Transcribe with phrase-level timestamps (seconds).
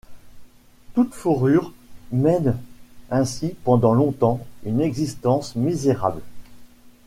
[0.95, 1.71] Toutes-Fourrures
[2.11, 2.57] mène
[3.11, 6.23] ainsi pendant longtemps une existence misérable.